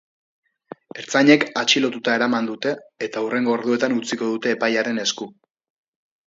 Ertzainek 1.01 1.43
atxilotuta 1.61 2.15
eraman 2.19 2.47
dute, 2.51 2.71
eta 3.09 3.23
hurrengo 3.27 3.55
orduetan 3.59 3.95
utziko 3.99 4.31
dute 4.33 4.55
epailearen 4.57 5.05
esku. 5.05 5.29